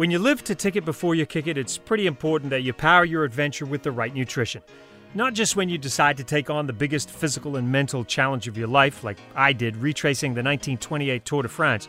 When 0.00 0.10
you 0.10 0.18
live 0.18 0.42
to 0.44 0.54
tick 0.54 0.76
it 0.76 0.86
before 0.86 1.14
you 1.14 1.26
kick 1.26 1.46
it, 1.46 1.58
it's 1.58 1.76
pretty 1.76 2.06
important 2.06 2.48
that 2.48 2.62
you 2.62 2.72
power 2.72 3.04
your 3.04 3.22
adventure 3.22 3.66
with 3.66 3.82
the 3.82 3.92
right 3.92 4.14
nutrition. 4.14 4.62
Not 5.12 5.34
just 5.34 5.56
when 5.56 5.68
you 5.68 5.76
decide 5.76 6.16
to 6.16 6.24
take 6.24 6.48
on 6.48 6.66
the 6.66 6.72
biggest 6.72 7.10
physical 7.10 7.56
and 7.56 7.70
mental 7.70 8.02
challenge 8.02 8.48
of 8.48 8.56
your 8.56 8.66
life, 8.66 9.04
like 9.04 9.18
I 9.36 9.52
did 9.52 9.76
retracing 9.76 10.30
the 10.30 10.42
1928 10.42 11.22
Tour 11.26 11.42
de 11.42 11.50
France, 11.50 11.86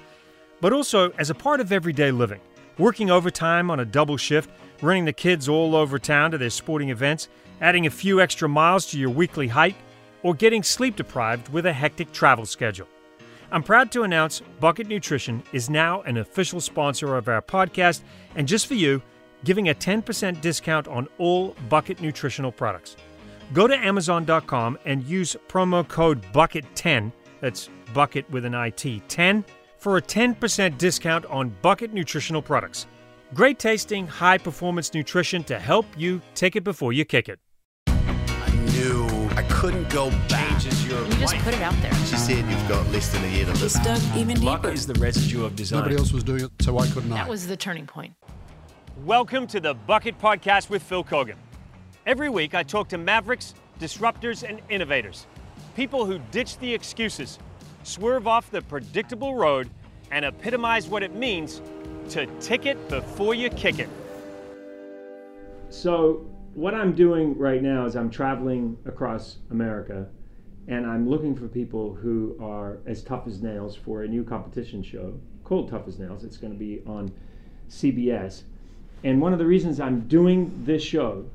but 0.59 0.73
also 0.73 1.11
as 1.11 1.29
a 1.29 1.33
part 1.33 1.61
of 1.61 1.71
everyday 1.71 2.11
living. 2.11 2.41
Working 2.77 3.09
overtime 3.09 3.71
on 3.71 3.79
a 3.79 3.85
double 3.85 4.17
shift, 4.17 4.49
running 4.81 5.05
the 5.05 5.13
kids 5.13 5.47
all 5.47 5.73
over 5.73 5.97
town 5.97 6.31
to 6.31 6.37
their 6.37 6.49
sporting 6.49 6.89
events, 6.89 7.29
adding 7.61 7.85
a 7.85 7.89
few 7.89 8.19
extra 8.19 8.49
miles 8.49 8.87
to 8.87 8.99
your 8.99 9.09
weekly 9.09 9.47
hike, 9.47 9.77
or 10.21 10.33
getting 10.33 10.63
sleep 10.63 10.97
deprived 10.97 11.47
with 11.47 11.65
a 11.65 11.71
hectic 11.71 12.11
travel 12.11 12.45
schedule. 12.45 12.89
I'm 13.53 13.63
proud 13.63 13.91
to 13.91 14.03
announce 14.03 14.41
Bucket 14.61 14.87
Nutrition 14.87 15.43
is 15.51 15.69
now 15.69 16.03
an 16.03 16.17
official 16.17 16.61
sponsor 16.61 17.17
of 17.17 17.27
our 17.27 17.41
podcast, 17.41 18.01
and 18.35 18.47
just 18.47 18.65
for 18.65 18.75
you, 18.75 19.01
giving 19.43 19.67
a 19.67 19.75
10% 19.75 20.39
discount 20.39 20.87
on 20.87 21.09
all 21.17 21.53
Bucket 21.67 21.99
nutritional 21.99 22.53
products. 22.53 22.95
Go 23.51 23.67
to 23.67 23.75
Amazon.com 23.75 24.79
and 24.85 25.03
use 25.03 25.35
promo 25.49 25.85
code 25.85 26.21
BUCKET10, 26.31 27.11
that's 27.41 27.69
bucket 27.93 28.29
with 28.31 28.45
an 28.45 28.53
IT, 28.53 29.09
10, 29.09 29.43
for 29.77 29.97
a 29.97 30.01
10% 30.01 30.77
discount 30.77 31.25
on 31.25 31.49
Bucket 31.61 31.91
nutritional 31.91 32.41
products. 32.41 32.87
Great 33.33 33.59
tasting, 33.59 34.07
high 34.07 34.37
performance 34.37 34.93
nutrition 34.93 35.43
to 35.43 35.59
help 35.59 35.85
you 35.97 36.21
take 36.35 36.55
it 36.55 36.63
before 36.63 36.93
you 36.93 37.03
kick 37.03 37.27
it. 37.27 37.37
I 39.37 39.43
couldn't 39.43 39.89
go 39.89 40.09
back. 40.27 40.61
You 40.61 40.69
just 40.69 41.37
put 41.37 41.53
it 41.53 41.61
out 41.61 41.73
there. 41.81 41.93
She 41.93 42.17
said 42.17 42.37
you've 42.49 42.67
got 42.67 42.85
less 42.91 43.09
than 43.13 43.23
a 43.23 43.27
year 43.29 43.45
to 43.45 43.51
live. 43.51 43.59
Just 43.59 43.81
dug 43.81 44.01
even 44.17 44.41
Luck 44.41 44.63
deeper. 44.63 44.73
is 44.73 44.85
the 44.85 44.93
residue 44.95 45.45
of 45.45 45.55
design. 45.55 45.79
Nobody 45.79 45.95
else 45.95 46.11
was 46.11 46.25
doing 46.25 46.43
it, 46.43 46.51
so 46.59 46.73
why 46.73 46.85
couldn't 46.87 47.13
I? 47.13 47.15
That 47.15 47.29
was 47.29 47.47
the 47.47 47.55
turning 47.55 47.87
point. 47.87 48.13
Welcome 49.05 49.47
to 49.47 49.61
the 49.61 49.73
Bucket 49.73 50.19
Podcast 50.19 50.69
with 50.69 50.83
Phil 50.83 51.05
Keoghan. 51.05 51.35
Every 52.05 52.27
week, 52.27 52.53
I 52.53 52.63
talk 52.63 52.89
to 52.89 52.97
mavericks, 52.97 53.53
disruptors, 53.79 54.43
and 54.47 54.59
innovators. 54.69 55.27
People 55.77 56.05
who 56.05 56.19
ditch 56.31 56.57
the 56.57 56.73
excuses, 56.73 57.39
swerve 57.83 58.27
off 58.27 58.51
the 58.51 58.61
predictable 58.61 59.35
road, 59.35 59.69
and 60.11 60.25
epitomize 60.25 60.89
what 60.89 61.03
it 61.03 61.15
means 61.15 61.61
to 62.09 62.25
tick 62.41 62.65
it 62.65 62.89
before 62.89 63.33
you 63.33 63.49
kick 63.49 63.79
it. 63.79 63.89
So, 65.69 66.25
what 66.53 66.73
I'm 66.73 66.93
doing 66.93 67.37
right 67.37 67.61
now 67.61 67.85
is 67.85 67.95
I'm 67.95 68.09
traveling 68.09 68.77
across 68.85 69.37
America 69.51 70.07
and 70.67 70.85
I'm 70.85 71.09
looking 71.09 71.35
for 71.35 71.47
people 71.47 71.93
who 71.95 72.37
are 72.41 72.79
as 72.85 73.03
tough 73.03 73.27
as 73.27 73.41
nails 73.41 73.75
for 73.75 74.03
a 74.03 74.07
new 74.07 74.23
competition 74.23 74.83
show 74.83 75.19
called 75.43 75.69
Tough 75.69 75.87
as 75.87 75.99
Nails. 75.99 76.23
It's 76.23 76.37
going 76.37 76.53
to 76.53 76.59
be 76.59 76.81
on 76.85 77.11
CBS. 77.69 78.43
And 79.03 79.21
one 79.21 79.33
of 79.33 79.39
the 79.39 79.45
reasons 79.45 79.79
I'm 79.79 80.01
doing 80.07 80.63
this 80.63 80.83
show 80.83 81.25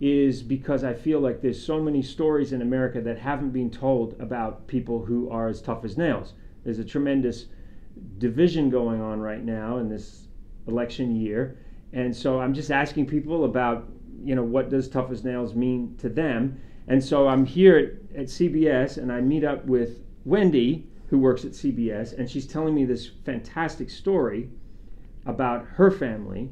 is 0.00 0.42
because 0.42 0.84
I 0.84 0.92
feel 0.92 1.20
like 1.20 1.40
there's 1.40 1.64
so 1.64 1.80
many 1.80 2.02
stories 2.02 2.52
in 2.52 2.60
America 2.60 3.00
that 3.00 3.18
haven't 3.18 3.50
been 3.50 3.70
told 3.70 4.20
about 4.20 4.66
people 4.66 5.04
who 5.04 5.30
are 5.30 5.48
as 5.48 5.62
tough 5.62 5.84
as 5.84 5.96
nails. 5.96 6.34
There's 6.64 6.78
a 6.78 6.84
tremendous 6.84 7.46
division 8.18 8.68
going 8.68 9.00
on 9.00 9.20
right 9.20 9.42
now 9.42 9.78
in 9.78 9.88
this 9.88 10.28
election 10.66 11.16
year. 11.16 11.56
And 11.92 12.14
so 12.14 12.40
I'm 12.40 12.52
just 12.52 12.70
asking 12.70 13.06
people 13.06 13.44
about, 13.44 13.88
you 14.22 14.34
know, 14.34 14.42
what 14.42 14.70
does 14.70 14.88
tough 14.88 15.10
as 15.10 15.24
nails 15.24 15.54
mean 15.54 15.96
to 15.98 16.08
them? 16.08 16.60
And 16.88 17.02
so 17.02 17.28
I'm 17.28 17.44
here 17.44 17.98
at, 18.14 18.20
at 18.20 18.26
CBS 18.26 18.96
and 18.96 19.12
I 19.12 19.20
meet 19.20 19.44
up 19.44 19.64
with 19.66 20.00
Wendy, 20.24 20.86
who 21.08 21.18
works 21.18 21.44
at 21.44 21.52
CBS, 21.52 22.16
and 22.18 22.28
she's 22.28 22.46
telling 22.46 22.74
me 22.74 22.84
this 22.84 23.10
fantastic 23.24 23.90
story 23.90 24.50
about 25.24 25.64
her 25.64 25.90
family. 25.90 26.50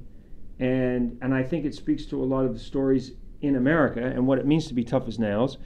And, 0.61 1.19
and 1.21 1.34
I 1.34 1.43
think 1.43 1.65
it 1.65 1.75
speaks 1.75 2.06
to 2.06 2.23
a 2.23 2.25
lot 2.25 2.45
of 2.45 2.53
the 2.53 2.61
stories 2.61 3.12
in 3.43 3.56
America 3.56 4.01
and 4.01 4.27
what 4.27 4.39
it 4.39 4.47
means 4.47 4.67
to 4.69 4.75
be 4.75 4.84
tough 4.84 5.09
as 5.09 5.19
nails. 5.19 5.59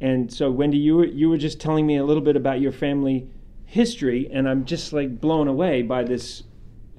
And 0.00 0.32
so, 0.32 0.50
Wendy, 0.50 0.78
you 0.78 0.96
were, 0.96 1.06
you 1.06 1.28
were 1.28 1.36
just 1.36 1.60
telling 1.60 1.86
me 1.86 1.96
a 1.96 2.04
little 2.04 2.22
bit 2.22 2.36
about 2.36 2.60
your 2.60 2.72
family 2.72 3.28
history, 3.64 4.30
and 4.32 4.48
I'm 4.48 4.64
just 4.64 4.92
like 4.92 5.20
blown 5.20 5.48
away 5.48 5.82
by 5.82 6.04
this 6.04 6.44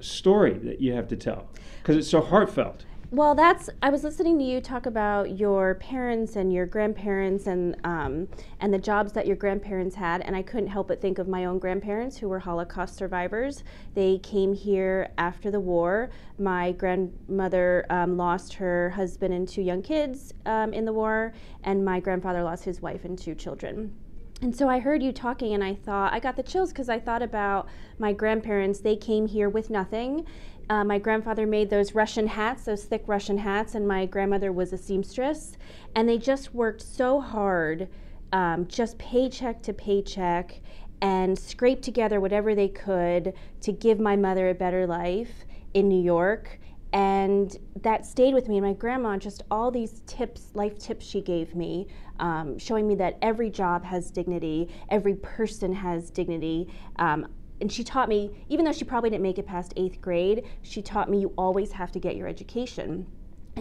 story 0.01 0.53
that 0.59 0.79
you 0.79 0.93
have 0.93 1.07
to 1.09 1.15
tell 1.15 1.49
because 1.81 1.95
it's 1.95 2.07
so 2.07 2.21
heartfelt. 2.21 2.85
Well, 3.11 3.33
that's. 3.33 3.71
I 3.81 3.89
was 3.89 4.03
listening 4.03 4.37
to 4.37 4.43
you 4.45 4.61
talk 4.61 4.85
about 4.85 5.35
your 5.35 5.73
parents 5.73 6.35
and 6.35 6.53
your 6.53 6.67
grandparents 6.67 7.47
and 7.47 7.75
um, 7.83 8.27
and 8.59 8.71
the 8.71 8.77
jobs 8.77 9.13
that 9.13 9.25
your 9.25 9.35
grandparents 9.35 9.95
had, 9.95 10.21
and 10.21 10.35
I 10.35 10.43
couldn't 10.43 10.67
help 10.67 10.89
but 10.89 11.01
think 11.01 11.17
of 11.17 11.27
my 11.27 11.45
own 11.45 11.57
grandparents 11.57 12.17
who 12.17 12.29
were 12.29 12.37
Holocaust 12.37 12.95
survivors. 12.95 13.63
They 13.95 14.19
came 14.19 14.53
here 14.53 15.09
after 15.17 15.49
the 15.49 15.59
war. 15.59 16.11
My 16.37 16.71
grandmother 16.73 17.87
um, 17.89 18.15
lost 18.15 18.53
her 18.53 18.91
husband 18.91 19.33
and 19.33 19.47
two 19.47 19.63
young 19.63 19.81
kids 19.81 20.35
um, 20.45 20.71
in 20.71 20.85
the 20.85 20.93
war, 20.93 21.33
and 21.63 21.83
my 21.83 21.99
grandfather 21.99 22.43
lost 22.43 22.63
his 22.63 22.79
wife 22.79 23.05
and 23.05 23.17
two 23.17 23.33
children. 23.33 23.95
And 24.41 24.55
so 24.55 24.69
I 24.69 24.79
heard 24.79 25.03
you 25.03 25.11
talking, 25.11 25.53
and 25.53 25.63
I 25.63 25.75
thought, 25.75 26.13
I 26.13 26.19
got 26.19 26.37
the 26.37 26.43
chills 26.43 26.69
because 26.69 26.87
I 26.87 26.99
thought 26.99 27.21
about 27.21 27.67
my 27.97 28.13
grandparents. 28.13 28.79
They 28.79 28.95
came 28.95 29.27
here 29.27 29.49
with 29.49 29.69
nothing. 29.69 30.25
Uh, 30.69 30.85
my 30.85 30.97
grandfather 30.97 31.45
made 31.45 31.69
those 31.69 31.93
Russian 31.93 32.27
hats, 32.27 32.63
those 32.63 32.85
thick 32.85 33.03
Russian 33.07 33.39
hats, 33.39 33.75
and 33.75 33.85
my 33.85 34.05
grandmother 34.05 34.53
was 34.53 34.71
a 34.71 34.77
seamstress. 34.77 35.57
And 35.93 36.07
they 36.07 36.17
just 36.17 36.53
worked 36.53 36.81
so 36.81 37.19
hard, 37.19 37.89
um, 38.31 38.65
just 38.67 38.97
paycheck 38.97 39.61
to 39.63 39.73
paycheck, 39.73 40.61
and 41.01 41.37
scraped 41.37 41.83
together 41.83 42.21
whatever 42.21 42.55
they 42.55 42.69
could 42.69 43.33
to 43.61 43.71
give 43.73 43.99
my 43.99 44.15
mother 44.15 44.49
a 44.49 44.53
better 44.53 44.87
life 44.87 45.43
in 45.73 45.89
New 45.89 46.01
York 46.01 46.59
and 46.93 47.57
that 47.81 48.05
stayed 48.05 48.33
with 48.33 48.47
me. 48.47 48.57
And 48.57 48.65
my 48.65 48.73
grandma 48.73 49.17
just 49.17 49.43
all 49.51 49.71
these 49.71 50.01
tips 50.07 50.51
life 50.53 50.77
tips 50.77 51.05
she 51.05 51.21
gave 51.21 51.55
me 51.55 51.87
um, 52.19 52.57
showing 52.57 52.87
me 52.87 52.95
that 52.95 53.17
every 53.21 53.49
job 53.49 53.83
has 53.83 54.11
dignity 54.11 54.69
every 54.89 55.15
person 55.15 55.73
has 55.73 56.09
dignity 56.09 56.67
um, 56.97 57.27
and 57.61 57.71
she 57.71 57.83
taught 57.83 58.09
me 58.09 58.31
even 58.49 58.65
though 58.65 58.71
she 58.71 58.85
probably 58.85 59.09
didn't 59.09 59.23
make 59.23 59.37
it 59.37 59.45
past 59.45 59.73
eighth 59.77 60.01
grade 60.01 60.45
she 60.61 60.81
taught 60.81 61.09
me 61.09 61.19
you 61.19 61.33
always 61.37 61.71
have 61.71 61.91
to 61.91 61.99
get 61.99 62.15
your 62.15 62.27
education 62.27 63.05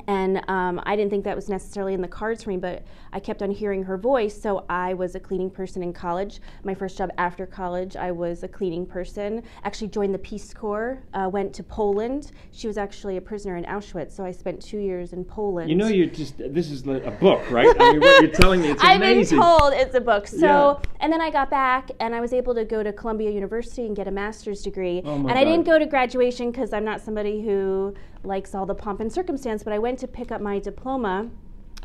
and 0.06 0.42
um, 0.48 0.80
I 0.84 0.96
didn't 0.96 1.10
think 1.10 1.24
that 1.24 1.36
was 1.36 1.48
necessarily 1.48 1.94
in 1.94 2.00
the 2.00 2.08
cards 2.08 2.44
for 2.44 2.50
me, 2.50 2.56
but 2.56 2.84
I 3.12 3.20
kept 3.20 3.42
on 3.42 3.50
hearing 3.50 3.82
her 3.84 3.96
voice. 3.96 4.40
So 4.40 4.64
I 4.68 4.94
was 4.94 5.14
a 5.14 5.20
cleaning 5.20 5.50
person 5.50 5.82
in 5.82 5.92
college. 5.92 6.40
My 6.64 6.74
first 6.74 6.98
job 6.98 7.10
after 7.18 7.46
college, 7.46 7.96
I 7.96 8.12
was 8.12 8.42
a 8.42 8.48
cleaning 8.48 8.86
person. 8.86 9.42
Actually, 9.64 9.88
joined 9.88 10.14
the 10.14 10.18
Peace 10.18 10.52
Corps. 10.52 11.02
Uh, 11.14 11.28
went 11.32 11.54
to 11.54 11.62
Poland. 11.62 12.32
She 12.52 12.66
was 12.66 12.78
actually 12.78 13.16
a 13.16 13.20
prisoner 13.20 13.56
in 13.56 13.64
Auschwitz, 13.64 14.12
so 14.12 14.24
I 14.24 14.30
spent 14.32 14.60
two 14.62 14.78
years 14.78 15.12
in 15.12 15.24
Poland. 15.24 15.70
You 15.70 15.76
know, 15.76 15.88
you're 15.88 16.06
just 16.06 16.38
this 16.38 16.70
is 16.70 16.86
a 16.86 17.16
book, 17.20 17.50
right? 17.50 17.74
I 17.80 17.92
mean, 17.92 18.00
what 18.00 18.22
you're 18.22 18.30
telling 18.32 18.60
me, 18.62 18.70
it's 18.70 18.82
amazing. 18.82 19.02
I've 19.02 19.28
been 19.30 19.58
told 19.58 19.72
it's 19.74 19.94
a 19.94 20.00
book. 20.00 20.26
So, 20.26 20.38
Yeah. 20.46 20.90
and 21.00 21.12
then 21.12 21.20
I 21.20 21.30
got 21.30 21.50
back 21.50 21.90
and 22.00 22.14
I 22.14 22.20
was 22.20 22.32
able 22.32 22.54
to 22.54 22.64
go 22.64 22.82
to 22.82 22.92
Columbia 22.92 23.30
University 23.30 23.86
and 23.86 23.96
get 23.96 24.08
a 24.08 24.10
master's 24.10 24.62
degree. 24.62 25.02
Oh 25.04 25.18
my 25.18 25.30
and 25.30 25.38
I 25.38 25.44
didn't 25.44 25.64
go 25.64 25.78
to 25.78 25.86
graduation 25.86 26.50
because 26.50 26.72
I'm 26.72 26.84
not 26.84 27.00
somebody 27.00 27.42
who 27.42 27.94
likes 28.24 28.54
all 28.54 28.66
the 28.66 28.74
pomp 28.74 29.00
and 29.00 29.12
circumstance, 29.12 29.62
but 29.62 29.72
I 29.72 29.78
went 29.78 29.98
to 30.00 30.08
pick 30.08 30.30
up 30.32 30.40
my 30.40 30.58
diploma. 30.58 31.30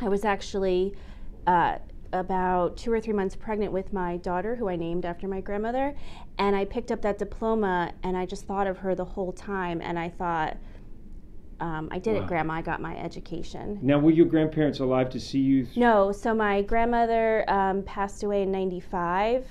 I 0.02 0.10
was 0.10 0.26
actually 0.26 0.96
uh, 1.48 1.78
about 2.12 2.78
two 2.78 2.92
or 2.92 3.00
three 3.00 3.14
months 3.14 3.36
pregnant 3.36 3.72
with 3.72 3.94
my 3.94 4.18
daughter, 4.18 4.56
who 4.56 4.70
I 4.70 4.76
named 4.76 5.06
after 5.06 5.28
my 5.28 5.42
grandmother. 5.42 5.96
And 6.38 6.56
I 6.56 6.66
picked 6.66 6.92
up 6.92 7.02
that 7.04 7.18
diploma 7.18 7.94
and 8.04 8.18
I 8.18 8.26
just 8.26 8.46
thought 8.46 8.68
of 8.68 8.80
her 8.80 8.96
the 8.96 9.06
whole 9.06 9.32
time. 9.32 9.82
And 9.82 9.98
I 9.98 10.10
thought, 10.10 10.58
um, 11.60 11.88
I 11.92 12.00
did 12.00 12.16
Wow. 12.16 12.22
it, 12.24 12.28
Grandma. 12.28 12.54
I 12.56 12.62
got 12.62 12.82
my 12.82 12.98
education. 12.98 13.80
Now, 13.82 14.00
were 14.00 14.12
your 14.12 14.26
grandparents 14.26 14.80
alive 14.80 15.10
to 15.12 15.20
see 15.20 15.40
you? 15.40 15.68
No, 15.76 16.12
so 16.12 16.34
my 16.34 16.62
grandmother 16.62 17.46
um, 17.50 17.84
passed 17.84 18.24
away 18.24 18.42
in 18.42 18.52
'95, 18.52 19.46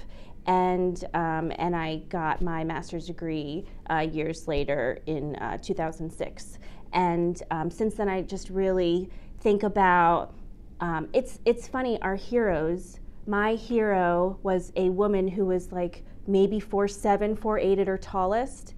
and 0.47 1.03
um, 1.15 1.53
and 1.57 1.75
I 1.75 2.03
got 2.11 2.43
my 2.43 2.65
master's 2.65 3.07
degree 3.07 3.65
uh, 3.89 4.01
years 4.01 4.47
later 4.47 4.99
in 5.07 5.37
uh, 5.37 5.57
2006. 5.59 6.59
And 6.93 7.43
um, 7.51 7.71
since 7.71 7.95
then, 7.95 8.09
I 8.09 8.23
just 8.23 8.51
really 8.51 9.09
think 9.41 9.63
about. 9.63 10.35
Um, 10.81 11.09
it's 11.13 11.39
it's 11.45 11.69
funny. 11.69 12.01
Our 12.03 12.17
heroes. 12.17 12.99
My 13.27 13.55
hero 13.55 14.39
was 14.43 14.73
a 14.75 14.91
woman 14.91 15.29
who 15.29 15.47
was 15.47 15.71
like 15.71 16.05
maybe 16.27 16.59
four 16.59 16.89
seven, 16.89 17.37
four 17.37 17.59
eight 17.59 17.79
at 17.79 17.87
her 17.87 17.99
tallest, 17.99 18.75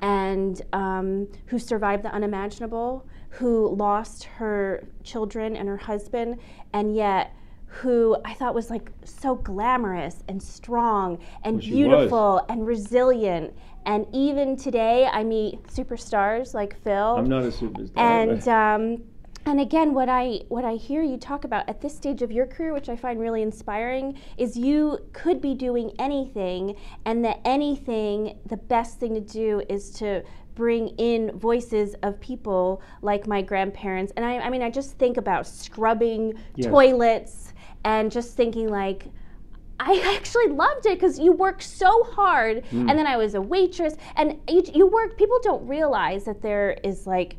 and 0.00 0.62
um, 0.72 1.28
who 1.46 1.58
survived 1.58 2.04
the 2.04 2.12
unimaginable, 2.12 3.06
who 3.30 3.74
lost 3.74 4.24
her 4.24 4.86
children 5.02 5.56
and 5.56 5.68
her 5.68 5.76
husband, 5.76 6.38
and 6.72 6.94
yet 6.94 7.34
who 7.68 8.16
I 8.24 8.34
thought 8.34 8.54
was 8.54 8.70
like 8.70 8.90
so 9.04 9.34
glamorous 9.34 10.24
and 10.28 10.42
strong 10.42 11.18
and 11.44 11.56
Well, 11.56 11.70
beautiful 11.70 12.46
and 12.48 12.66
resilient. 12.66 13.54
And 13.88 14.06
even 14.12 14.54
today, 14.54 15.08
I 15.10 15.24
meet 15.24 15.66
superstars 15.68 16.52
like 16.52 16.78
Phil. 16.84 17.16
I'm 17.16 17.28
not 17.28 17.42
a 17.42 17.48
superstar. 17.48 17.96
and 17.96 18.46
um, 18.46 19.02
and 19.46 19.58
again, 19.58 19.94
what 19.94 20.10
I 20.10 20.40
what 20.48 20.62
I 20.62 20.74
hear 20.74 21.02
you 21.02 21.16
talk 21.16 21.44
about 21.44 21.66
at 21.70 21.80
this 21.80 21.96
stage 21.96 22.20
of 22.20 22.30
your 22.30 22.44
career, 22.46 22.74
which 22.74 22.90
I 22.90 22.96
find 22.96 23.18
really 23.18 23.40
inspiring, 23.40 24.18
is 24.36 24.58
you 24.58 24.98
could 25.14 25.40
be 25.40 25.54
doing 25.54 25.92
anything, 25.98 26.76
and 27.06 27.24
that 27.24 27.40
anything, 27.46 28.38
the 28.44 28.58
best 28.58 29.00
thing 29.00 29.14
to 29.14 29.22
do 29.22 29.62
is 29.70 29.90
to 29.92 30.22
bring 30.54 30.88
in 30.98 31.38
voices 31.38 31.94
of 32.02 32.20
people 32.20 32.82
like 33.00 33.26
my 33.26 33.40
grandparents. 33.40 34.12
And 34.16 34.26
I, 34.26 34.38
I 34.38 34.50
mean, 34.50 34.60
I 34.60 34.68
just 34.68 34.98
think 34.98 35.16
about 35.16 35.46
scrubbing 35.46 36.34
Yes. 36.56 36.70
toilets 36.70 37.54
and 37.84 38.12
just 38.12 38.36
thinking 38.36 38.68
like, 38.68 39.06
I 39.80 40.14
actually 40.16 40.48
loved 40.48 40.86
it 40.86 40.94
because 40.94 41.18
you 41.18 41.32
work 41.32 41.62
so 41.62 42.04
hard. 42.04 42.64
Hmm. 42.66 42.88
And 42.88 42.98
then 42.98 43.06
I 43.06 43.16
was 43.16 43.34
a 43.34 43.40
waitress, 43.40 43.94
and 44.16 44.38
you, 44.48 44.62
you 44.74 44.86
work. 44.86 45.16
People 45.16 45.38
don't 45.42 45.66
realize 45.66 46.24
that 46.24 46.42
there 46.42 46.78
is 46.82 47.06
like 47.06 47.36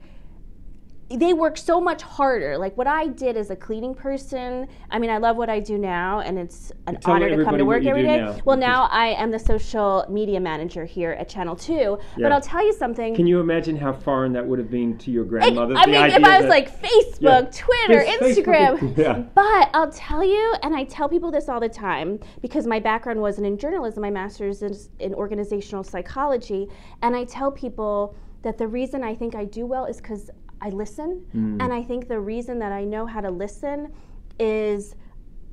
they 1.10 1.34
work 1.34 1.58
so 1.58 1.82
much 1.82 2.04
harder. 2.04 2.58
Like 2.58 2.78
what 2.78 2.86
I 2.86 3.08
did 3.08 3.36
as 3.36 3.50
a 3.50 3.56
cleaning 3.56 3.96
person. 3.96 4.68
I 4.92 5.00
mean, 5.00 5.10
I 5.10 5.18
love 5.18 5.38
what 5.38 5.50
I 5.50 5.60
do 5.60 5.78
now, 5.78 6.20
and 6.20 6.38
it's 6.38 6.72
an 6.86 7.00
Tell 7.02 7.16
honor 7.16 7.36
to 7.36 7.44
come 7.44 7.58
to 7.58 7.66
work 7.66 7.84
every 7.84 8.04
day. 8.04 8.18
now, 8.18 8.38
well, 8.46 8.58
now 8.58 8.88
I 8.92 9.08
am 9.08 9.32
the 9.32 9.40
social 9.40 10.06
media 10.08 10.40
manager 10.40 10.86
here 10.86 11.12
at 11.14 11.28
Channel 11.28 11.56
Two. 11.56 11.98
But 12.18 12.32
I'll 12.32 12.42
tell 12.42 12.64
you 12.64 12.74
something. 12.74 13.16
Can 13.16 13.26
you 13.26 13.40
imagine 13.40 13.76
how 13.76 13.92
foreign 13.94 14.34
that 14.34 14.46
would 14.46 14.60
have 14.60 14.70
been 14.70 14.98
to 15.00 15.12
your 15.12 15.26
grandmother? 15.26 15.74
I 15.76 15.86
The 15.86 15.92
mean, 15.92 16.06
if 16.12 16.24
I 16.24 16.40
was 16.42 16.48
like 16.50 16.80
Facebook, 16.80 17.20
Yeah. 17.22 17.42
Twitter, 17.52 18.06
This 18.20 18.38
Facebook- 18.38 18.78
Instagram. 18.80 18.98
yeah. 18.98 19.24
But 19.34 19.70
I'll 19.74 19.92
tell 19.92 20.24
you, 20.24 20.54
and 20.62 20.76
I 20.76 20.84
tell 20.84 21.10
people 21.10 21.32
this 21.32 21.50
all 21.50 21.60
the 21.60 21.70
time 21.70 22.20
because 22.42 22.68
my 22.68 22.80
background 22.80 23.20
wasn't 23.20 23.48
in 23.48 23.58
journalism, 23.58 24.02
my 24.02 24.12
master's 24.12 24.62
is 24.62 24.90
in 25.00 25.16
organizational 25.16 25.84
psychology. 25.84 26.68
And 27.02 27.16
I 27.16 27.24
tell 27.24 27.52
people 27.52 28.16
that 28.44 28.58
the 28.58 28.68
reason 28.68 29.04
I 29.04 29.16
think 29.16 29.34
I 29.36 29.46
do 29.46 29.66
well 29.66 29.86
is 29.86 29.98
because 29.98 30.30
I 30.62 30.70
listen. 30.70 31.26
Mm. 31.36 31.62
And 31.62 31.74
I 31.74 31.84
think 31.84 32.08
the 32.08 32.20
reason 32.20 32.60
that 32.60 32.72
I 32.72 32.84
know 32.84 33.06
how 33.06 33.22
to 33.22 33.32
listen 33.32 33.94
is. 34.40 34.96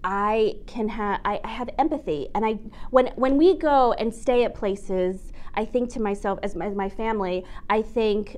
I 0.04 0.58
can 0.66 0.88
have 0.88 1.20
I 1.24 1.40
I 1.42 1.48
have 1.48 1.68
empathy, 1.78 2.28
and 2.34 2.46
I 2.46 2.60
when 2.90 3.08
when 3.16 3.36
we 3.36 3.56
go 3.56 3.92
and 3.94 4.14
stay 4.14 4.44
at 4.44 4.54
places, 4.54 5.32
I 5.54 5.64
think 5.64 5.90
to 5.94 6.00
myself 6.00 6.38
as 6.44 6.54
my, 6.54 6.66
as 6.66 6.76
my 6.76 6.88
family, 6.88 7.44
I 7.68 7.82
think 7.82 8.36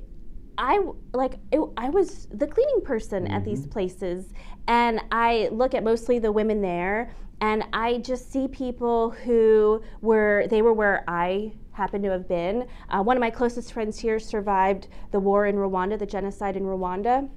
I 0.57 0.81
like 1.13 1.35
it, 1.53 1.61
I 1.77 1.91
was 1.91 2.27
the 2.33 2.47
cleaning 2.47 2.81
person 2.83 3.27
at 3.27 3.45
these 3.45 3.67
places, 3.67 4.33
and 4.67 5.01
I 5.13 5.49
look 5.53 5.75
at 5.75 5.85
mostly 5.85 6.19
the 6.19 6.33
women 6.33 6.63
there, 6.63 7.15
and 7.43 7.65
I 7.75 7.99
just 7.99 8.33
see 8.33 8.49
people 8.49 9.11
who 9.11 9.83
were 10.01 10.47
they 10.49 10.63
were 10.63 10.73
where 10.73 11.05
I 11.07 11.53
happen 11.79 12.03
to 12.03 12.11
have 12.11 12.29
been. 12.29 12.67
Uh, 12.91 13.03
one 13.03 13.17
of 13.17 13.21
my 13.21 13.31
closest 13.31 13.73
friends 13.73 13.99
here 13.99 14.19
survived 14.19 14.89
the 15.13 15.21
war 15.21 15.47
in 15.47 15.55
Rwanda, 15.55 15.99
the 15.99 16.07
genocide 16.07 16.57
in 16.57 16.65
Rwanda. 16.65 17.29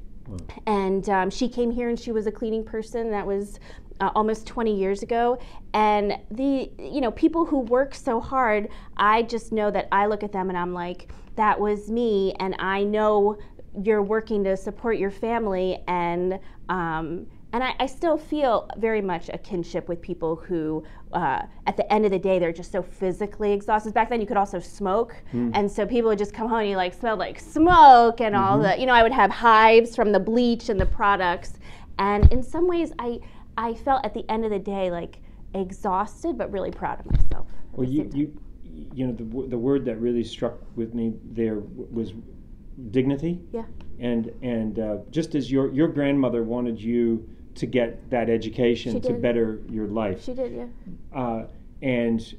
And 0.65 1.07
um, 1.09 1.29
she 1.29 1.47
came 1.47 1.71
here 1.71 1.89
and 1.89 1.99
she 1.99 2.11
was 2.11 2.25
a 2.25 2.31
cleaning 2.31 2.63
person. 2.63 3.11
That 3.11 3.25
was 3.25 3.59
uh, 3.99 4.09
almost 4.15 4.47
20 4.47 4.75
years 4.75 5.03
ago. 5.03 5.37
And 5.73 6.17
the 6.31 6.71
you 6.79 7.01
know 7.01 7.11
people 7.11 7.45
who 7.45 7.59
work 7.59 7.93
so 7.95 8.19
hard 8.19 8.67
i 8.97 9.21
just 9.23 9.51
know 9.51 9.71
that 9.71 9.87
i 9.91 10.05
look 10.05 10.23
at 10.23 10.31
them 10.31 10.49
and 10.49 10.57
i'm 10.57 10.73
like 10.73 11.11
that 11.35 11.57
was 11.57 11.89
me 11.89 12.33
and 12.39 12.55
i 12.59 12.83
know 12.83 13.37
you're 13.83 14.03
working 14.03 14.43
to 14.43 14.57
support 14.57 14.97
your 14.97 15.11
family 15.11 15.81
and 15.87 16.39
um, 16.67 17.25
and 17.53 17.63
I, 17.63 17.73
I 17.79 17.85
still 17.85 18.17
feel 18.17 18.69
very 18.77 19.01
much 19.01 19.29
a 19.33 19.37
kinship 19.37 19.89
with 19.89 20.01
people 20.01 20.37
who, 20.37 20.83
uh, 21.11 21.43
at 21.67 21.75
the 21.75 21.91
end 21.91 22.05
of 22.05 22.11
the 22.11 22.19
day, 22.19 22.39
they're 22.39 22.53
just 22.53 22.71
so 22.71 22.81
physically 22.81 23.51
exhausted. 23.51 23.93
Back 23.93 24.09
then, 24.09 24.21
you 24.21 24.27
could 24.27 24.37
also 24.37 24.59
smoke, 24.59 25.15
and 25.33 25.69
so 25.69 25.85
people 25.85 26.09
would 26.09 26.17
just 26.17 26.33
come 26.33 26.47
home 26.47 26.59
and 26.59 26.69
you 26.69 26.77
like 26.77 26.93
smelled 26.93 27.19
like 27.19 27.39
smoke 27.39 28.21
and 28.21 28.35
all 28.35 28.59
the. 28.59 28.79
You 28.79 28.85
know, 28.85 28.93
I 28.93 29.03
would 29.03 29.11
have 29.11 29.31
hives 29.31 29.95
from 29.95 30.11
the 30.11 30.19
bleach 30.19 30.69
and 30.69 30.79
the 30.79 30.85
products, 30.85 31.53
and 31.99 32.31
in 32.31 32.41
some 32.41 32.67
ways, 32.67 32.93
I 32.99 33.19
I 33.57 33.73
felt 33.73 34.05
at 34.05 34.13
the 34.13 34.29
end 34.31 34.45
of 34.45 34.51
the 34.51 34.59
day 34.59 34.89
like 34.89 35.19
exhausted, 35.53 36.37
but 36.37 36.51
really 36.51 36.71
proud 36.71 36.99
of 37.01 37.05
myself. 37.11 37.47
Well, 37.73 37.87
you, 37.87 38.09
you, 38.13 38.39
you 38.93 39.07
know, 39.07 39.13
the, 39.13 39.23
w- 39.23 39.49
the 39.49 39.57
word 39.57 39.83
that 39.85 39.97
really 39.97 40.23
struck 40.23 40.55
with 40.77 40.93
me 40.93 41.13
there 41.33 41.55
w- 41.55 41.87
was 41.91 42.13
dignity. 42.91 43.39
yeah, 43.51 43.65
And 43.99 44.31
and 44.41 44.79
uh, 44.79 44.97
just 45.11 45.35
as 45.35 45.51
your 45.51 45.71
your 45.73 45.89
grandmother 45.89 46.43
wanted 46.43 46.79
you 46.81 47.27
to 47.55 47.65
get 47.65 48.09
that 48.09 48.29
education 48.29 48.93
She 48.93 48.99
to 49.01 49.07
did. 49.13 49.21
better 49.21 49.59
your 49.69 49.87
life, 49.87 50.23
she 50.23 50.33
did. 50.33 50.53
Yeah, 50.53 50.65
uh, 51.19 51.47
and 51.81 52.35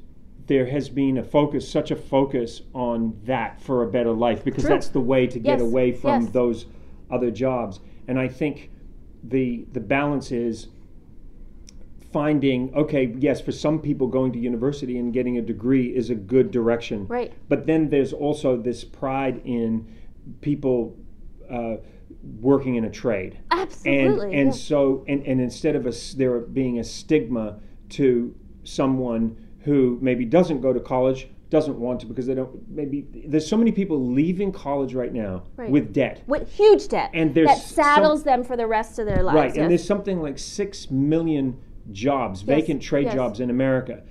there 0.47 0.67
has 0.67 0.89
been 0.89 1.19
a 1.19 1.25
focus, 1.25 1.69
such 1.69 1.91
a 1.91 1.97
focus 1.97 2.63
on 2.75 3.19
that 3.25 3.61
for 3.61 3.83
a 3.83 3.87
better 3.91 4.13
life, 4.13 4.43
because 4.45 4.65
True. 4.65 4.71
that's 4.71 4.89
the 4.89 5.01
way 5.01 5.27
to 5.27 5.39
get 5.39 5.59
Yes, 5.59 5.63
away 5.63 5.93
from 5.93 6.23
yes. 6.25 6.33
those 6.33 6.67
other 7.11 7.31
jobs. 7.31 7.81
And 8.09 8.19
I 8.19 8.29
think 8.29 8.71
the 9.23 9.65
the 9.73 9.81
balance 9.81 10.33
is 10.33 10.67
finding 12.13 12.75
okay 12.75 13.15
yes 13.19 13.41
for 13.41 13.53
some 13.53 13.79
people 13.79 14.07
going 14.07 14.33
to 14.33 14.39
university 14.39 14.99
and 14.99 15.13
getting 15.15 15.39
a 15.39 15.41
degree 15.43 15.87
is 15.95 16.11
a 16.11 16.15
good 16.15 16.51
direction 16.51 17.07
Right. 17.07 17.33
but 17.49 17.67
then 17.67 17.89
there's 17.89 18.13
also 18.13 18.57
this 18.57 18.85
pride 18.85 19.41
in 19.45 19.87
people 20.43 20.95
uh, 21.51 21.77
working 22.41 22.77
in 22.77 22.85
a 22.85 22.91
trade 22.91 23.39
and 23.51 23.61
absolutely. 23.61 24.37
and 24.39 24.49
yeah. 24.49 24.53
so 24.53 25.05
and, 25.09 25.25
and 25.27 25.41
instead 25.41 25.75
of 25.75 25.87
a, 25.87 25.93
there 26.17 26.39
being 26.39 26.79
a 26.79 26.85
stigma 26.85 27.59
to 27.89 28.35
someone 28.65 29.37
who 29.61 29.99
maybe 30.01 30.25
doesn't 30.25 30.61
go 30.61 30.73
to 30.73 30.81
college 30.81 31.29
doesn't 31.51 31.79
want 31.79 32.01
to 32.01 32.07
because 32.07 32.27
they 32.27 32.35
don't 32.35 32.67
maybe 32.69 33.07
there's 33.27 33.47
so 33.47 33.57
many 33.57 33.73
people 33.73 34.07
leaving 34.13 34.53
college 34.53 34.95
right 34.95 35.13
now 35.13 35.43
Right. 35.57 35.69
with 35.71 35.93
debt 35.93 36.23
with 36.27 36.51
huge 36.51 36.89
debt 36.89 37.11
And 37.13 37.35
there's 37.35 37.49
that 37.49 37.59
some- 37.59 37.85
saddles 37.85 38.23
them 38.23 38.45
for 38.45 38.57
the 38.57 38.67
rest 38.67 38.99
of 38.99 39.07
their 39.07 39.23
lives. 39.23 39.35
right 39.37 39.49
yes. 39.49 39.57
and 39.59 39.71
there's 39.71 39.85
something 39.85 40.21
like 40.23 40.39
6 40.39 40.91
million 40.91 41.61
jobs 41.91 42.43
vacant 42.43 42.81
trade 42.81 43.07
yes. 43.07 43.15
jobs 43.15 43.41
in 43.41 43.51
america 43.51 44.03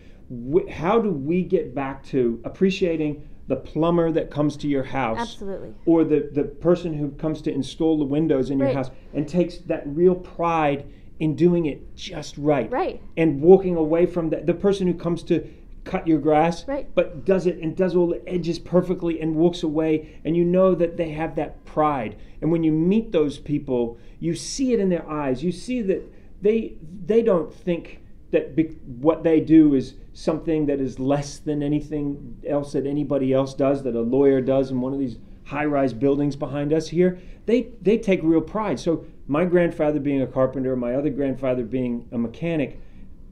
how 0.69 0.99
do 0.99 1.09
we 1.09 1.43
get 1.43 1.73
back 1.73 2.03
to 2.05 2.41
appreciating 2.43 3.27
the 3.51 3.57
plumber 3.57 4.11
that 4.13 4.31
comes 4.31 4.55
to 4.55 4.67
your 4.67 4.83
house 4.83 5.19
Absolutely. 5.19 5.73
or 5.85 6.05
the, 6.05 6.29
the 6.31 6.45
person 6.45 6.93
who 6.93 7.11
comes 7.11 7.41
to 7.41 7.51
install 7.53 7.97
the 7.99 8.05
windows 8.05 8.49
in 8.49 8.57
your 8.57 8.67
Right. 8.67 8.75
house 8.77 8.91
and 9.13 9.27
takes 9.27 9.57
that 9.57 9.83
real 9.85 10.15
pride 10.15 10.85
in 11.19 11.35
doing 11.35 11.65
it 11.65 11.93
just 11.95 12.37
right. 12.37 12.71
Right. 12.71 13.01
And 13.17 13.41
walking 13.41 13.75
away 13.75 14.05
from 14.05 14.29
that 14.29 14.45
the 14.45 14.53
person 14.53 14.87
who 14.87 14.93
comes 14.93 15.21
to 15.23 15.45
cut 15.83 16.07
your 16.07 16.19
grass 16.19 16.65
Right. 16.65 16.87
but 16.95 17.25
does 17.25 17.45
it 17.45 17.57
and 17.57 17.75
does 17.75 17.93
all 17.93 18.07
the 18.07 18.21
edges 18.29 18.57
perfectly 18.57 19.19
and 19.19 19.35
walks 19.35 19.63
away 19.63 20.19
and 20.23 20.37
you 20.37 20.45
know 20.45 20.73
that 20.75 20.95
they 20.95 21.09
have 21.09 21.35
that 21.35 21.65
pride. 21.65 22.15
And 22.41 22.51
when 22.53 22.63
you 22.63 22.71
meet 22.71 23.11
those 23.11 23.37
people, 23.37 23.97
you 24.21 24.33
see 24.33 24.71
it 24.71 24.79
in 24.79 24.87
their 24.89 25.07
eyes. 25.09 25.43
You 25.43 25.51
see 25.51 25.81
that 25.81 26.01
they 26.41 26.75
they 27.05 27.21
don't 27.21 27.53
think 27.53 28.00
that 28.31 28.55
be, 28.55 28.63
what 28.85 29.23
they 29.23 29.39
do 29.39 29.75
is 29.75 29.95
something 30.13 30.65
that 30.65 30.79
is 30.81 30.99
less 30.99 31.39
than 31.39 31.61
anything 31.61 32.37
else 32.47 32.73
that 32.73 32.85
anybody 32.85 33.33
else 33.33 33.53
does 33.53 33.83
that 33.83 33.95
a 33.95 34.01
lawyer 34.01 34.41
does 34.41 34.71
in 34.71 34.81
one 34.81 34.93
of 34.93 34.99
these 34.99 35.17
high-rise 35.45 35.93
buildings 35.93 36.35
behind 36.35 36.71
us 36.73 36.87
here 36.89 37.19
they 37.45 37.69
they 37.81 37.97
take 37.97 38.21
real 38.23 38.41
pride 38.41 38.79
so 38.79 39.05
my 39.27 39.43
grandfather 39.45 39.99
being 39.99 40.21
a 40.21 40.27
carpenter 40.27 40.75
my 40.75 40.93
other 40.93 41.09
grandfather 41.09 41.63
being 41.63 42.07
a 42.11 42.17
mechanic 42.17 42.79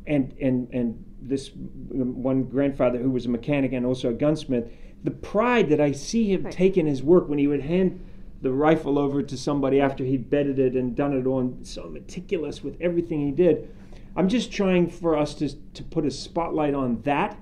and 0.07 0.33
and 0.41 0.67
and 0.73 1.05
this 1.21 1.51
one 1.53 2.43
grandfather 2.43 2.97
who 2.97 3.09
was 3.11 3.25
a 3.25 3.29
mechanic 3.29 3.73
and 3.73 3.85
also 3.85 4.09
a 4.09 4.13
gunsmith 4.13 4.71
the 5.03 5.11
pride 5.11 5.69
that 5.69 5.79
i 5.79 5.91
see 5.91 6.31
him 6.33 6.43
Right. 6.43 6.53
take 6.53 6.77
in 6.77 6.85
his 6.87 7.03
work 7.03 7.29
when 7.29 7.39
he 7.39 7.47
would 7.47 7.61
hand 7.61 8.03
the 8.41 8.51
rifle 8.51 8.97
over 8.97 9.21
to 9.21 9.37
somebody 9.37 9.79
after 9.81 10.03
he'd 10.03 10.29
bedded 10.29 10.59
it 10.59 10.75
and 10.75 10.95
done 10.95 11.13
it 11.13 11.27
on 11.27 11.59
so 11.63 11.89
meticulous 11.89 12.63
with 12.63 12.75
everything 12.81 13.25
he 13.25 13.31
did 13.31 13.69
i'm 14.15 14.27
just 14.29 14.51
trying 14.51 14.89
for 14.89 15.17
us 15.17 15.33
to 15.35 15.49
to 15.73 15.83
put 15.83 16.05
a 16.05 16.11
spotlight 16.11 16.73
on 16.73 17.01
that 17.03 17.37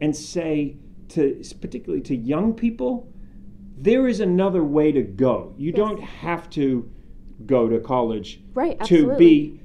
and 0.00 0.14
say 0.14 0.76
to 1.08 1.42
particularly 1.60 2.02
to 2.02 2.14
young 2.16 2.52
people 2.54 3.10
there 3.76 4.08
is 4.08 4.20
another 4.20 4.64
way 4.64 4.90
to 4.92 5.02
go 5.02 5.54
you 5.56 5.72
don't 5.72 6.00
have 6.02 6.48
to 6.50 6.90
go 7.46 7.68
to 7.68 7.78
college 7.78 8.40
Right, 8.54 8.76
to 8.78 8.82
absolutely. 8.82 9.16
be 9.18 9.60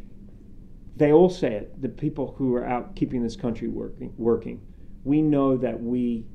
they 0.95 1.11
all 1.11 1.29
say 1.29 1.53
it 1.53 1.81
the 1.81 1.89
people 1.89 2.35
who 2.37 2.53
are 2.55 2.65
out 2.65 2.95
keeping 2.95 3.23
this 3.23 3.35
country 3.35 3.67
working 3.67 4.13
working 4.17 4.61
we 5.03 5.21
know 5.21 5.57
that 5.57 5.81
we 5.81 6.25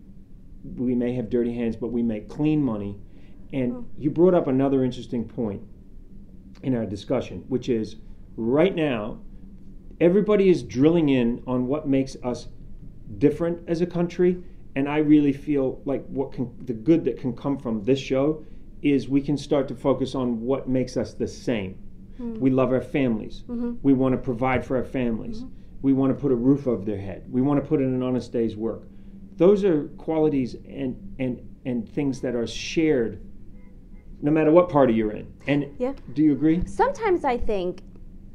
we 0.76 0.94
may 0.96 1.14
have 1.14 1.30
dirty 1.30 1.54
hands 1.54 1.76
but 1.76 1.88
we 1.92 2.02
make 2.02 2.28
clean 2.28 2.62
money 2.62 2.98
and 3.52 3.72
Oh. 3.72 3.84
you 3.96 4.10
brought 4.10 4.34
up 4.34 4.48
another 4.48 4.82
interesting 4.84 5.24
point 5.26 5.62
in 6.64 6.74
our 6.74 6.84
discussion 6.84 7.44
which 7.48 7.68
is 7.68 7.96
right 8.36 8.74
now 8.74 9.20
everybody 10.00 10.48
is 10.48 10.62
drilling 10.62 11.08
in 11.08 11.42
on 11.46 11.66
what 11.66 11.88
makes 11.88 12.16
us 12.22 12.48
different 13.18 13.68
as 13.68 13.80
a 13.80 13.86
country 13.86 14.42
and 14.76 14.88
i 14.88 14.98
really 14.98 15.32
feel 15.32 15.80
like 15.84 16.04
what 16.06 16.32
can 16.32 16.50
the 16.66 16.72
good 16.72 17.04
that 17.04 17.18
can 17.18 17.34
come 17.34 17.58
from 17.58 17.82
this 17.84 17.98
show 17.98 18.44
is 18.82 19.08
we 19.08 19.20
can 19.20 19.36
start 19.36 19.68
to 19.68 19.74
focus 19.74 20.14
on 20.14 20.40
what 20.40 20.68
makes 20.68 20.96
us 20.96 21.14
the 21.14 21.26
same. 21.26 21.74
Hmm. 22.16 22.34
We 22.38 22.50
love 22.50 22.72
our 22.72 22.80
families. 22.80 23.44
Mm-hmm. 23.48 23.74
We 23.82 23.92
want 23.92 24.12
to 24.12 24.18
provide 24.18 24.64
for 24.64 24.76
our 24.76 24.84
families. 24.84 25.38
Mm-hmm. 25.38 25.54
We 25.82 25.92
want 25.92 26.16
to 26.16 26.20
put 26.20 26.32
a 26.32 26.36
roof 26.36 26.66
over 26.66 26.84
their 26.84 26.98
head. 27.00 27.24
We 27.30 27.40
want 27.40 27.62
to 27.62 27.68
put 27.68 27.80
in 27.80 27.86
an 27.86 28.02
honest 28.02 28.32
day's 28.32 28.56
work. 28.56 28.82
Those 29.36 29.64
are 29.64 29.84
qualities 29.98 30.54
and 30.68 31.14
and 31.18 31.40
and 31.64 31.88
things 31.88 32.20
that 32.20 32.34
are 32.34 32.46
shared 32.46 33.20
no 34.20 34.32
matter 34.32 34.50
what 34.50 34.68
party 34.68 34.94
you're 34.94 35.12
in. 35.12 35.32
And 35.46 35.66
Yeah. 35.78 35.92
do 36.12 36.24
you 36.24 36.32
agree? 36.32 36.64
Sometimes 36.66 37.24
I 37.24 37.36
think 37.36 37.82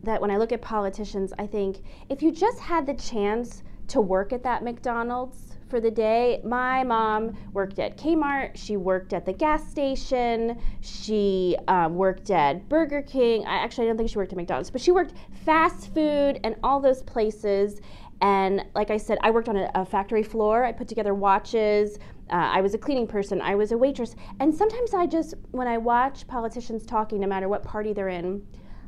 that 0.04 0.22
when 0.22 0.32
I 0.32 0.38
look 0.38 0.52
at 0.52 0.62
politicians, 0.62 1.34
I 1.40 1.48
think 1.48 1.82
if 2.10 2.22
you 2.22 2.32
just 2.32 2.60
had 2.60 2.86
the 2.86 2.94
chance 2.94 3.64
to 3.88 4.02
work 4.02 4.34
at 4.34 4.44
that 4.44 4.64
McDonald's 4.64 5.54
for 5.74 5.80
the 5.80 5.90
day. 5.90 6.40
My 6.44 6.84
mom 6.84 7.36
worked 7.52 7.80
at 7.80 7.98
Kmart. 7.98 8.52
She 8.56 8.78
worked 8.78 9.12
at 9.12 9.26
the 9.26 9.34
gas 9.34 9.68
station. 9.68 10.62
She 10.82 11.58
um, 11.68 11.96
worked 11.96 12.30
at 12.30 12.70
Burger 12.70 13.02
King. 13.02 13.44
I 13.48 13.56
actually 13.56 13.86
I 13.86 13.88
don't 13.88 13.98
think 13.98 14.12
she 14.12 14.20
worked 14.20 14.32
at 14.32 14.38
McDonald's, 14.38 14.70
but 14.70 14.82
she 14.82 14.92
worked 14.92 15.16
fast 15.44 15.92
food 15.92 16.40
and 16.44 16.56
all 16.62 16.80
those 16.80 17.02
places. 17.02 17.82
And 18.22 18.64
like 18.76 18.92
I 18.92 18.98
said, 18.98 19.18
I 19.22 19.32
worked 19.32 19.50
on 19.50 19.58
a, 19.58 19.72
a 19.74 19.84
factory 19.84 20.22
floor. 20.22 20.64
I 20.64 20.72
put 20.72 20.88
together 20.88 21.16
watches. 21.16 21.98
Uh, 22.30 22.36
I 22.36 22.62
was 22.62 22.76
a 22.76 22.78
cleaning 22.78 23.08
person. 23.08 23.42
I 23.42 23.56
was 23.56 23.72
a 23.72 23.78
waitress. 23.78 24.16
And 24.40 24.54
sometimes 24.54 24.94
I 24.94 25.08
just, 25.08 25.34
when 25.52 25.68
I 25.68 25.80
watch 25.80 26.28
politicians 26.28 26.86
talking, 26.86 27.20
no 27.20 27.26
matter 27.26 27.50
what 27.50 27.64
party 27.64 27.94
they're 27.94 28.10
in, 28.10 28.46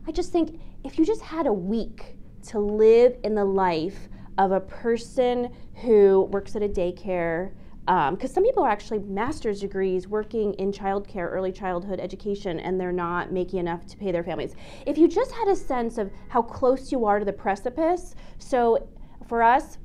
I 0.07 0.11
just 0.11 0.31
think 0.31 0.59
if 0.85 0.99
you 0.99 1.05
just 1.05 1.21
had 1.21 1.47
a 1.47 1.53
week 1.53 2.15
to 2.49 2.59
live 2.59 3.17
in 3.23 3.33
the 3.33 3.43
life 3.43 4.07
of 4.37 4.51
a 4.51 4.59
person 4.59 5.51
who 5.81 6.29
works 6.31 6.55
at 6.55 6.61
a 6.61 6.69
daycare, 6.69 7.51
because 7.85 8.29
um, 8.29 8.33
some 8.33 8.43
people 8.43 8.63
are 8.63 8.69
actually 8.69 8.99
master's 8.99 9.59
degrees 9.59 10.07
working 10.07 10.53
in 10.55 10.71
childcare, 10.71 11.31
early 11.31 11.51
childhood 11.51 11.99
education, 11.99 12.59
and 12.59 12.79
they're 12.79 12.91
not 12.91 13.31
making 13.31 13.59
enough 13.59 13.85
to 13.87 13.97
pay 13.97 14.11
their 14.11 14.23
families. 14.23 14.55
If 14.85 14.97
you 14.97 15.07
just 15.07 15.31
had 15.31 15.47
a 15.47 15.55
sense 15.55 15.97
of 15.97 16.11
how 16.29 16.43
close 16.43 16.91
you 16.91 17.05
are 17.05 17.17
to 17.17 17.25
the 17.25 17.33
precipice, 17.33 18.13
so 18.37 18.87
for 19.27 19.41
us, 19.41 19.79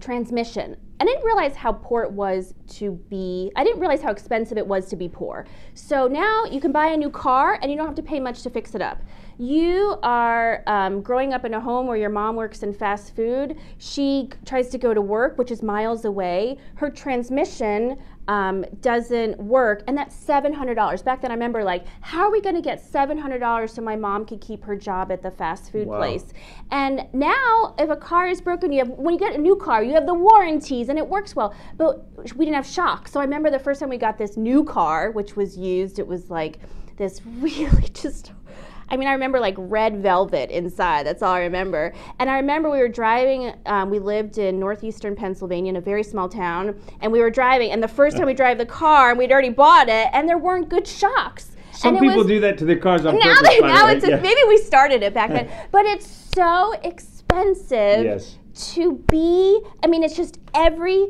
transmission. 0.00 0.76
I 1.00 1.04
didn't 1.04 1.24
realize 1.24 1.56
how 1.56 1.72
poor 1.72 2.02
it 2.02 2.12
was 2.12 2.54
to 2.74 2.92
be, 3.08 3.50
I 3.56 3.64
didn't 3.64 3.80
realize 3.80 4.02
how 4.02 4.10
expensive 4.10 4.58
it 4.58 4.66
was 4.66 4.86
to 4.88 4.96
be 4.96 5.08
poor. 5.08 5.46
So 5.74 6.06
now 6.08 6.44
you 6.44 6.60
can 6.60 6.72
buy 6.72 6.88
a 6.88 6.96
new 6.96 7.10
car 7.10 7.58
and 7.60 7.70
you 7.70 7.76
don't 7.76 7.86
have 7.86 7.96
to 7.96 8.02
pay 8.02 8.20
much 8.20 8.42
to 8.42 8.50
fix 8.50 8.74
it 8.74 8.82
up. 8.82 9.02
You 9.38 9.98
are 10.02 10.62
um, 10.66 11.02
growing 11.02 11.34
up 11.34 11.44
in 11.44 11.52
a 11.52 11.60
home 11.60 11.86
where 11.86 11.96
your 11.96 12.08
mom 12.08 12.36
works 12.36 12.62
in 12.62 12.72
fast 12.72 13.14
food. 13.14 13.56
She 13.76 14.30
tries 14.46 14.70
to 14.70 14.78
go 14.78 14.94
to 14.94 15.00
work, 15.02 15.36
which 15.36 15.50
is 15.50 15.62
miles 15.62 16.06
away. 16.06 16.56
Her 16.76 16.88
transmission 16.88 17.98
um, 18.28 18.64
doesn't 18.80 19.38
work, 19.38 19.84
and 19.86 19.96
that's 19.96 20.16
$700. 20.16 21.04
Back 21.04 21.20
then, 21.20 21.30
I 21.30 21.34
remember, 21.34 21.62
like, 21.62 21.84
how 22.00 22.22
are 22.22 22.32
we 22.32 22.40
going 22.40 22.54
to 22.56 22.62
get 22.62 22.82
$700 22.82 23.68
so 23.70 23.82
my 23.82 23.94
mom 23.94 24.24
could 24.24 24.40
keep 24.40 24.64
her 24.64 24.74
job 24.74 25.12
at 25.12 25.22
the 25.22 25.30
fast 25.30 25.70
food 25.70 25.86
Wow. 25.86 25.98
place? 25.98 26.24
And 26.70 27.06
now, 27.12 27.74
if 27.78 27.90
a 27.90 27.96
car 27.96 28.28
is 28.28 28.40
broken, 28.40 28.72
you 28.72 28.78
have 28.78 28.88
when 28.88 29.14
you 29.14 29.20
get 29.20 29.34
a 29.34 29.38
new 29.38 29.56
car, 29.56 29.84
you 29.84 29.92
have 29.92 30.06
the 30.06 30.14
warranties 30.14 30.88
and 30.88 30.98
it 30.98 31.06
works 31.06 31.36
well. 31.36 31.54
But 31.76 32.06
we 32.36 32.46
didn't 32.46 32.56
have 32.56 32.66
shock. 32.66 33.06
So 33.06 33.20
I 33.20 33.24
remember 33.24 33.50
the 33.50 33.58
first 33.58 33.80
time 33.80 33.90
we 33.90 33.98
got 33.98 34.16
this 34.16 34.36
new 34.38 34.64
car, 34.64 35.10
which 35.10 35.36
was 35.36 35.56
used, 35.58 35.98
it 35.98 36.06
was 36.06 36.30
like 36.30 36.58
this 36.96 37.20
really 37.38 37.88
just 37.90 38.32
I 38.88 38.96
mean, 38.96 39.08
I 39.08 39.12
remember 39.12 39.40
like 39.40 39.54
red 39.58 40.00
velvet 40.00 40.50
inside. 40.50 41.06
That's 41.06 41.22
all 41.22 41.32
I 41.32 41.40
remember. 41.40 41.92
And 42.18 42.30
I 42.30 42.36
remember 42.36 42.70
we 42.70 42.78
were 42.78 42.88
driving. 42.88 43.52
Um, 43.66 43.90
we 43.90 43.98
lived 43.98 44.38
in 44.38 44.60
northeastern 44.60 45.16
Pennsylvania 45.16 45.70
in 45.70 45.76
a 45.76 45.80
very 45.80 46.02
small 46.04 46.28
town, 46.28 46.80
and 47.00 47.10
we 47.10 47.20
were 47.20 47.30
driving. 47.30 47.72
And 47.72 47.82
the 47.82 47.88
first 47.88 48.16
time 48.16 48.26
we 48.26 48.34
drive 48.34 48.58
the 48.58 48.66
car, 48.66 49.10
and 49.10 49.18
we'd 49.18 49.32
already 49.32 49.50
bought 49.50 49.88
it, 49.88 50.08
and 50.12 50.28
there 50.28 50.38
weren't 50.38 50.68
good 50.68 50.86
shocks. 50.86 51.56
Some 51.72 51.96
and 51.96 52.02
people 52.02 52.18
was, 52.18 52.26
do 52.26 52.40
that 52.40 52.56
to 52.58 52.64
their 52.64 52.78
cars 52.78 53.04
on 53.04 53.18
now 53.18 53.34
purpose. 53.34 53.48
they, 53.48 53.60
now 53.60 53.88
it's 53.88 54.04
a, 54.04 54.10
Yeah. 54.10 54.16
maybe 54.20 54.40
we 54.48 54.56
started 54.58 55.02
it 55.02 55.12
back 55.12 55.30
then, 55.30 55.50
but 55.72 55.84
it's 55.84 56.06
so 56.34 56.72
expensive 56.82 58.04
Yes. 58.04 58.38
to 58.72 58.94
be. 59.10 59.60
I 59.82 59.86
mean, 59.86 60.02
it's 60.02 60.16
just 60.16 60.38
every. 60.54 61.08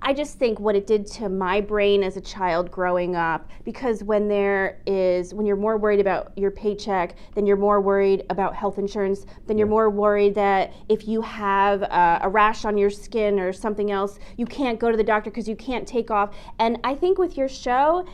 I 0.00 0.14
just 0.14 0.38
think 0.38 0.60
what 0.60 0.76
it 0.76 0.86
did 0.86 1.06
to 1.12 1.28
my 1.28 1.60
brain 1.60 2.04
as 2.04 2.16
a 2.16 2.20
child 2.20 2.70
growing 2.70 3.16
up 3.16 3.50
because 3.64 4.04
when 4.04 4.28
there 4.28 4.80
is 4.86 5.34
when 5.34 5.44
you're 5.44 5.56
more 5.56 5.76
worried 5.76 5.98
about 5.98 6.32
your 6.36 6.52
paycheck 6.52 7.16
then 7.34 7.46
you're 7.46 7.56
more 7.56 7.80
worried 7.80 8.24
about 8.30 8.54
health 8.54 8.78
insurance 8.78 9.26
then 9.46 9.58
you're 9.58 9.66
more 9.66 9.90
worried 9.90 10.34
that 10.36 10.72
if 10.88 11.08
you 11.08 11.20
have 11.20 11.82
uh, 11.84 12.20
a 12.22 12.28
rash 12.28 12.64
on 12.64 12.78
your 12.78 12.90
skin 12.90 13.40
or 13.40 13.52
something 13.52 13.90
else 13.90 14.20
you 14.36 14.46
can't 14.46 14.78
go 14.78 14.90
to 14.90 14.96
the 14.96 15.04
doctor 15.04 15.30
because 15.30 15.48
you 15.48 15.56
can't 15.56 15.86
take 15.86 16.10
off. 16.10 16.34
And 16.58 16.78
I 16.84 16.94
think 16.94 17.18
with 17.18 17.36
your 17.36 17.48
show 17.48 18.06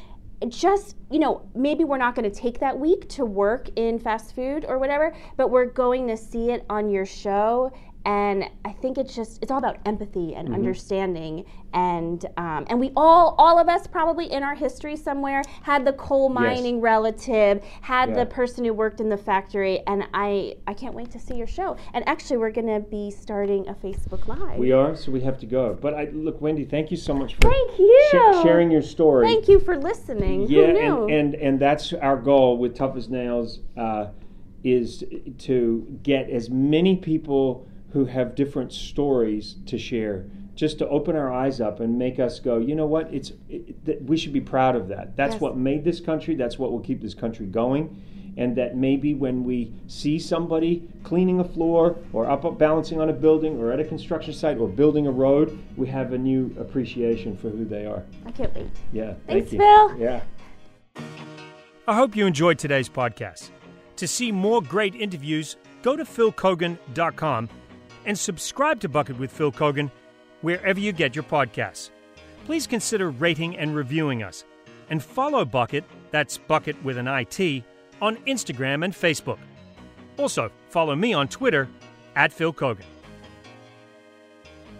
just 0.47 0.95
you 1.11 1.19
know 1.19 1.43
maybe 1.55 1.83
we're 1.83 1.99
not 1.99 2.15
going 2.15 2.31
to 2.31 2.41
take 2.41 2.61
that 2.61 2.79
week 2.79 3.09
to 3.09 3.25
work 3.25 3.69
in 3.75 3.99
fast 3.99 4.35
food 4.37 4.65
or 4.69 4.79
whatever 4.79 5.13
but 5.37 5.51
we're 5.51 5.67
going 5.67 6.07
to 6.07 6.17
see 6.17 6.51
it 6.51 6.65
on 6.71 6.89
your 6.89 7.05
show 7.05 7.73
and 8.09 8.45
i 8.65 8.73
think 8.73 8.97
it's 8.97 9.15
just 9.15 9.39
it's 9.43 9.51
all 9.53 9.59
about 9.59 9.77
empathy 9.85 10.19
Mm-hmm. 10.19 10.39
and 10.47 10.55
understanding 10.55 11.45
and 11.75 12.25
um, 12.39 12.65
and 12.71 12.81
we 12.81 12.91
all 12.97 13.35
all 13.39 13.59
of 13.59 13.69
us 13.69 13.87
probably 13.87 14.27
in 14.33 14.43
our 14.43 14.55
history 14.55 14.97
somewhere 14.97 15.43
had 15.63 15.85
the 15.85 15.93
coal 15.93 16.29
mining 16.31 16.81
relative 16.81 17.63
had 17.83 18.09
Yeah. 18.09 18.15
the 18.21 18.27
person 18.27 18.65
who 18.65 18.73
worked 18.73 19.01
in 19.01 19.09
the 19.11 19.17
factory 19.19 19.81
and 19.87 20.05
i 20.15 20.57
i 20.67 20.73
can't 20.75 20.95
wait 20.95 21.11
to 21.13 21.21
see 21.21 21.35
your 21.37 21.47
show 21.47 21.77
and 21.93 22.09
actually 22.09 22.39
we're 22.39 22.51
going 22.61 22.67
to 22.69 22.81
be 22.81 23.11
starting 23.11 23.69
a 23.69 23.75
facebook 23.75 24.27
live 24.27 24.59
We 24.59 24.73
are, 24.73 24.97
so 24.97 25.13
we 25.13 25.21
have 25.21 25.39
to 25.41 25.47
go. 25.47 25.77
But 25.81 25.93
I 25.95 26.05
look, 26.13 26.41
Wendy, 26.41 26.65
thank 26.65 26.91
you 26.91 26.97
so 26.97 27.13
much 27.15 27.35
for 27.35 27.43
Thank 27.43 27.79
you. 27.79 28.09
sha- 28.11 28.43
sharing 28.43 28.71
your 28.71 28.83
story. 28.83 29.27
thank 29.27 29.47
you 29.49 29.61
for 29.61 29.77
listening 29.77 30.47
Yeah, 30.49 30.67
Who 30.67 30.73
knew? 30.73 31.03
and, 31.05 31.11
and 31.13 31.35
and 31.35 31.61
that's 31.61 31.93
our 31.93 32.17
goal 32.17 32.57
with 32.59 32.75
Tough 32.75 32.97
as 32.97 33.09
Nails 33.09 33.61
uh, 33.77 34.07
is 34.65 35.05
to 35.39 35.87
get 36.03 36.29
as 36.31 36.49
many 36.51 36.97
people 36.97 37.67
who 37.93 38.05
have 38.07 38.35
different 38.35 38.73
stories 38.73 39.57
to 39.67 39.79
share, 39.79 40.27
just 40.55 40.79
to 40.79 40.89
open 40.89 41.17
our 41.17 41.33
eyes 41.33 41.61
up 41.61 41.81
and 41.81 41.99
make 41.99 42.19
us 42.19 42.39
go, 42.41 42.59
you 42.59 42.75
know 42.75 42.87
what? 42.87 43.13
It's 43.15 43.33
it, 43.49 43.85
that 43.87 44.03
we 44.03 44.17
should 44.17 44.33
be 44.33 44.41
proud 44.41 44.77
of 44.77 44.89
that. 44.89 45.17
That's 45.17 45.35
Yes. 45.35 45.41
what 45.41 45.57
made 45.57 45.85
this 45.85 46.01
country. 46.01 46.35
That's 46.35 46.59
what 46.59 46.71
will 46.73 46.81
keep 46.81 47.01
this 47.01 47.15
country 47.15 47.47
going. 47.47 48.03
And 48.37 48.55
that 48.57 48.77
maybe 48.77 49.15
when 49.15 49.43
we 49.43 49.73
see 49.89 50.19
somebody 50.19 50.83
cleaning 51.03 51.41
a 51.41 51.45
floor 51.45 51.97
or 52.13 52.31
up, 52.31 52.45
up 52.45 52.57
balancing 52.59 53.01
on 53.01 53.09
a 53.09 53.13
building 53.13 53.59
or 53.59 53.73
at 53.73 53.81
a 53.81 53.85
construction 53.85 54.33
site 54.33 54.59
or 54.59 54.69
building 54.69 55.07
a 55.09 55.11
road, 55.11 55.59
we 55.77 55.89
have 55.89 56.13
a 56.13 56.19
new 56.19 56.55
appreciation 56.59 57.37
for 57.37 57.49
who 57.51 57.65
they 57.65 57.85
are. 57.87 58.05
i 58.27 58.31
can't 58.31 58.55
wait 58.55 58.67
Yeah. 58.93 59.15
Thanks, 59.27 59.51
thank 59.51 59.53
you. 59.53 59.59
Phil. 59.59 59.99
Yeah. 59.99 60.21
I 61.89 61.95
hope 61.97 62.15
you 62.15 62.27
enjoyed 62.27 62.59
today's 62.59 62.89
podcast. 62.89 63.51
To 63.97 64.07
see 64.07 64.31
more 64.31 64.61
great 64.63 64.95
interviews, 64.95 65.57
go 65.83 65.97
to 65.97 66.05
philkeoghan.com 66.05 67.49
and 68.09 68.19
subscribe 68.19 68.81
to 68.81 68.89
Bucket 68.89 69.19
with 69.19 69.31
Phil 69.31 69.53
Keoghan 69.53 69.91
wherever 70.41 70.81
you 70.81 70.93
get 70.93 71.15
your 71.15 71.25
podcasts. 71.25 71.91
Please 72.47 72.67
consider 72.67 73.11
rating 73.11 73.59
and 73.59 73.77
reviewing 73.77 74.23
us. 74.23 74.45
And 74.89 75.03
follow 75.03 75.45
Bucket, 75.45 75.85
that's 76.11 76.39
Bucket 76.39 76.83
with 76.83 76.97
an 76.97 77.07
IT, 77.07 77.63
on 78.01 78.17
Instagram 78.27 78.83
and 78.83 78.95
Facebook. 78.95 79.39
Also, 80.17 80.51
follow 80.71 80.97
me 80.97 81.13
on 81.13 81.29
Twitter 81.29 81.69
at 82.17 82.33
Phil 82.33 82.53
Keoghan. 82.53 82.85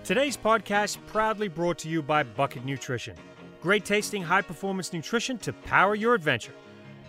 Today's 0.05 0.39
podcast 0.39 0.97
proudly 1.09 1.49
brought 1.49 1.77
to 1.81 1.89
you 1.91 2.01
by 2.01 2.23
Bucket 2.23 2.65
Nutrition. 2.65 3.15
Great 3.61 3.85
tasting, 3.85 4.23
high 4.23 4.41
performance 4.41 4.95
nutrition 4.95 5.37
to 5.39 5.53
power 5.53 5.95
your 5.95 6.15
adventure. 6.15 6.55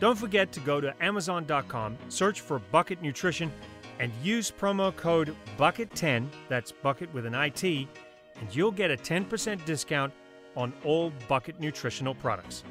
Don't 0.01 0.17
forget 0.17 0.51
to 0.51 0.59
go 0.59 0.81
to 0.81 0.93
Amazon.com, 1.01 1.97
search 2.09 2.41
for 2.41 2.59
Bucket 2.59 3.01
Nutrition, 3.01 3.53
and 3.99 4.11
use 4.23 4.49
promo 4.51 4.95
code 4.95 5.35
BUCKET10, 5.57 6.27
that's 6.47 6.71
Bucket 6.71 7.13
with 7.13 7.25
an 7.25 7.35
IT, 7.35 7.63
and 7.63 8.55
you'll 8.55 8.71
get 8.71 8.89
a 8.89 8.97
10% 8.97 9.63
discount 9.65 10.13
on 10.55 10.73
all 10.83 11.11
Bucket 11.27 11.59
nutritional 11.59 12.15
products. 12.15 12.63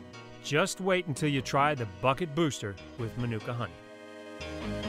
Just 0.43 0.81
wait 0.81 1.07
until 1.07 1.29
you 1.29 1.43
try 1.43 1.75
the 1.75 1.87
Bucket 2.01 2.35
Booster 2.35 2.75
with 2.99 3.17
Manuka 3.19 3.53
Honey. 3.53 4.88